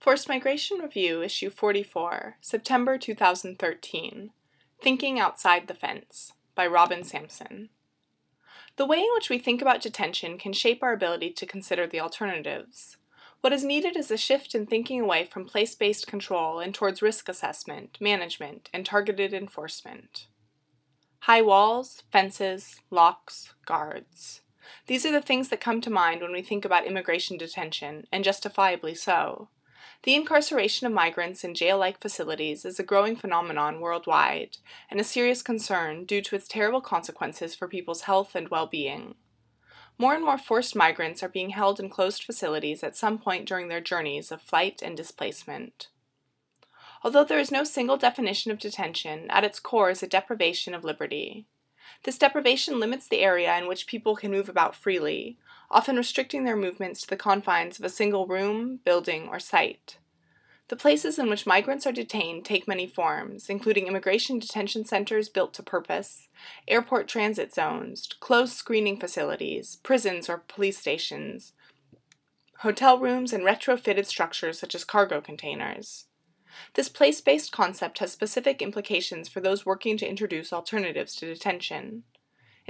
[0.00, 4.30] Forced Migration Review, Issue 44, September 2013.
[4.80, 7.68] Thinking Outside the Fence by Robyn Sampson.
[8.76, 12.00] The way in which we think about detention can shape our ability to consider the
[12.00, 12.96] alternatives.
[13.42, 17.02] What is needed is a shift in thinking away from place based control and towards
[17.02, 20.28] risk assessment, management, and targeted enforcement.
[21.24, 24.40] High walls, fences, locks, guards.
[24.86, 28.24] These are the things that come to mind when we think about immigration detention, and
[28.24, 29.50] justifiably so.
[30.02, 34.56] The incarceration of migrants in jail like facilities is a growing phenomenon worldwide
[34.90, 39.14] and a serious concern due to its terrible consequences for people's health and well being.
[39.98, 43.68] More and more forced migrants are being held in closed facilities at some point during
[43.68, 45.88] their journeys of flight and displacement.
[47.02, 50.84] Although there is no single definition of detention, at its core is a deprivation of
[50.84, 51.46] liberty.
[52.04, 55.38] This deprivation limits the area in which people can move about freely,
[55.70, 59.98] often restricting their movements to the confines of a single room, building, or site.
[60.68, 65.52] The places in which migrants are detained take many forms, including immigration detention centers built
[65.54, 66.28] to purpose,
[66.68, 71.54] airport transit zones, closed screening facilities, prisons or police stations,
[72.58, 76.04] hotel rooms, and retrofitted structures such as cargo containers.
[76.74, 82.04] This place based concept has specific implications for those working to introduce alternatives to detention.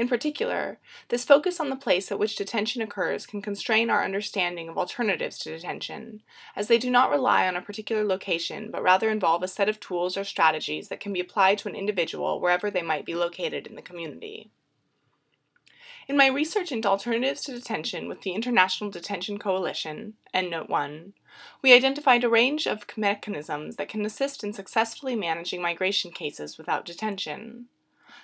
[0.01, 0.79] In particular,
[1.11, 5.39] this focus on the place at which detention occurs can constrain our understanding of alternatives
[5.41, 6.23] to detention,
[6.57, 9.79] as they do not rely on a particular location but rather involve a set of
[9.79, 13.67] tools or strategies that can be applied to an individual wherever they might be located
[13.67, 14.51] in the community.
[16.09, 21.13] In my research into alternatives to detention with the International Detention Coalition, EndNote 1,
[21.61, 26.87] we identified a range of mechanisms that can assist in successfully managing migration cases without
[26.87, 27.67] detention.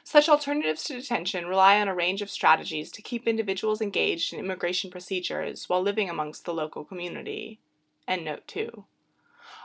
[0.08, 4.38] Such alternatives to detention rely on a range of strategies to keep individuals engaged in
[4.38, 7.58] immigration procedures while living amongst the local community.
[8.06, 8.84] EndNote 2.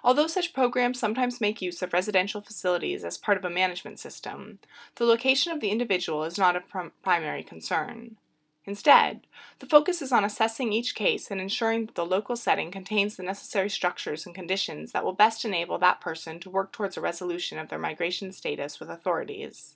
[0.04, 4.58] Although such programs sometimes make use of residential facilities as part of a management system,
[4.96, 8.18] the location of the individual is not a prim- primary concern.
[8.66, 9.28] Instead,
[9.60, 13.22] the focus is on assessing each case and ensuring that the local setting contains the
[13.22, 17.60] necessary structures and conditions that will best enable that person to work towards a resolution
[17.60, 19.76] of their migration status with authorities.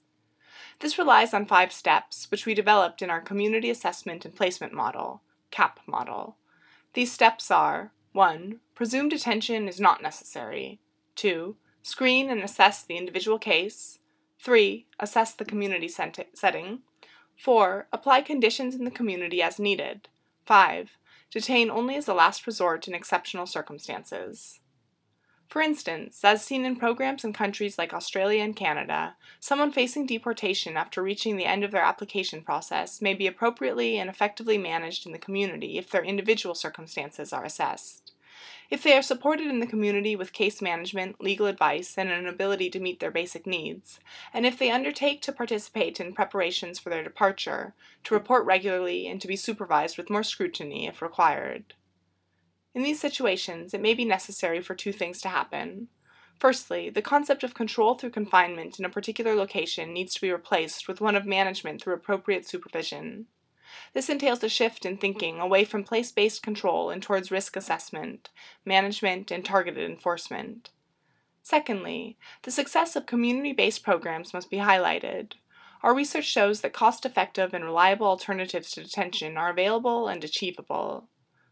[0.80, 5.22] This relies on five steps, which we developed in our Community Assessment and Placement Model,
[5.52, 6.38] CAP model.
[6.94, 8.60] These steps are 1.
[8.74, 10.80] Presumed detention is not necessary.
[11.16, 11.56] 2.
[11.84, 14.00] Screen and assess the individual case.
[14.40, 14.86] 3.
[15.00, 16.80] Assess the community setting.
[17.38, 17.88] 4.
[17.92, 20.08] Apply conditions in the community as needed.
[20.46, 20.98] 5.
[21.32, 24.60] Detain only as a last resort in exceptional circumstances.
[25.48, 30.76] For instance, as seen in programs in countries like Australia and Canada, someone facing deportation
[30.76, 35.12] after reaching the end of their application process may be appropriately and effectively managed in
[35.12, 38.14] the community if their individual circumstances are assessed.
[38.70, 42.72] If they are supported in the community with case management, legal advice, and an ability
[42.72, 44.00] to meet their basic needs,
[44.34, 47.76] and if they undertake to participate in preparations for their departure,
[48.06, 51.76] to report regularly, and to be supervised with more scrutiny if required.
[52.76, 55.88] In these situations, it may be necessary for two things to happen.
[56.38, 60.86] Firstly, the concept of control through confinement in a particular location needs to be replaced
[60.86, 63.28] with one of management through appropriate supervision.
[63.94, 68.30] This entails a shift in thinking away from place based control and towards risk assessment,
[68.66, 70.70] management, and targeted enforcement.
[71.44, 75.34] Secondly, the success of community based programs must be highlighted.
[75.82, 81.08] Our research shows that cost effective and reliable alternatives to detention are available and achievable.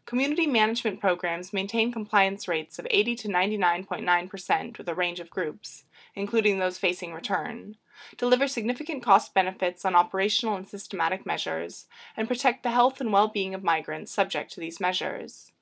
[0.06, 5.84] Community management programs maintain compliance rates of 80 to 99.9% with a range of groups,
[6.14, 7.76] including those facing return,
[8.18, 11.86] deliver significant cost benefits on operational and systematic measures,
[12.18, 15.52] and protect the health and well being of migrants subject to these measures.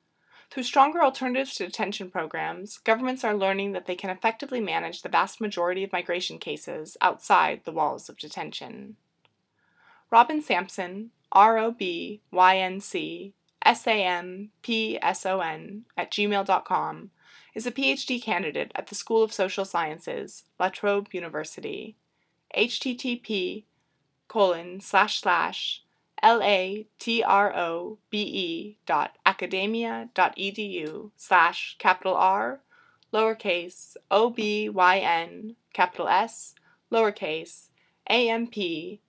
[0.50, 5.08] Through stronger alternatives to detention programs, governments are learning that they can effectively manage the
[5.08, 8.96] vast majority of migration cases outside the walls of detention.
[10.10, 13.32] Robyn Sampson, R O B Y N C,
[13.64, 14.50] sampson
[15.96, 17.10] at gmail.com,
[17.54, 21.96] is a PhD candidate at the School of Social Sciences, La Trobe University.
[22.56, 23.64] http
[24.28, 25.82] colon slash slash
[26.22, 26.86] l-a-t-r-o-b-e
[28.86, 32.60] dot academia dot edu slash capital R
[33.12, 36.54] lowercase o-b-y-n capital S
[36.90, 37.68] lowercase
[38.08, 39.04] a-m-p-s-o-n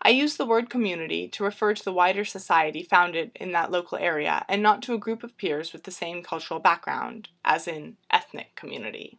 [0.00, 3.98] I use the word community to refer to the wider society founded in that local
[3.98, 7.98] area and not to a group of peers with the same cultural background, as in
[8.10, 9.18] ethnic community.